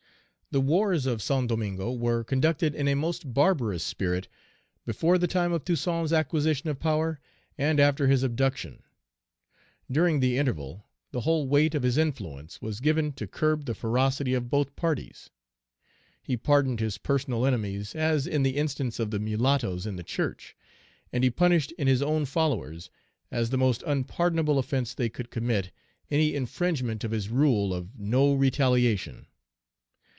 The 0.53 0.59
wars 0.59 1.05
of 1.05 1.21
Saint 1.21 1.47
Domingo 1.47 1.93
were 1.93 2.25
conducted 2.25 2.75
in 2.75 2.89
a 2.89 2.93
most 2.93 3.33
barbarous 3.33 3.85
spirit 3.85 4.27
before 4.85 5.17
the 5.17 5.25
time 5.25 5.53
of 5.53 5.63
Toussaint's 5.63 6.11
acquisition 6.11 6.69
of 6.69 6.77
power 6.77 7.21
and 7.57 7.79
after 7.79 8.07
his 8.07 8.21
abduction. 8.21 8.83
During 9.89 10.19
the 10.19 10.37
interval, 10.37 10.85
the 11.13 11.21
whole 11.21 11.47
weight 11.47 11.73
of 11.73 11.83
his 11.83 11.97
influence 11.97 12.61
was 12.61 12.81
given 12.81 13.13
to 13.13 13.27
curb 13.27 13.63
the 13.63 13.73
ferocity 13.73 14.33
of 14.33 14.49
both 14.49 14.75
parties. 14.75 15.29
he 16.21 16.35
pardoned 16.35 16.81
his 16.81 16.97
personal 16.97 17.45
enemies 17.45 17.95
(as 17.95 18.27
in 18.27 18.43
the 18.43 18.57
instance 18.57 18.99
of 18.99 19.09
the 19.09 19.19
mulattoes 19.19 19.85
in 19.85 19.95
the 19.95 20.03
church), 20.03 20.53
and 21.13 21.23
he 21.23 21.29
punished 21.29 21.71
in 21.77 21.87
his 21.87 22.01
own 22.01 22.25
followers, 22.25 22.89
as 23.31 23.51
the 23.51 23.57
most 23.57 23.83
unpardonable 23.87 24.59
offence 24.59 24.93
they 24.93 25.07
could 25.07 25.31
commit, 25.31 25.71
any 26.09 26.35
infringement 26.35 27.05
of 27.05 27.11
his 27.11 27.29
rule 27.29 27.73
of 27.73 27.97
"No 27.97 28.33
RETALIATION." 28.33 29.27